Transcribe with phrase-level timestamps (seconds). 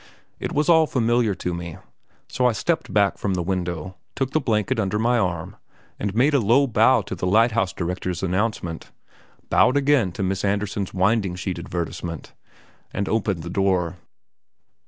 [0.39, 1.77] It was all familiar to me,
[2.27, 5.57] so I stepped back from the window, took the blanket under my arm,
[5.99, 8.89] and made a low bow to the lighthouse director's announcement,
[9.51, 12.33] bowed again to Miss Andersen's winding sheet advertisement,
[12.91, 13.97] and opened the door.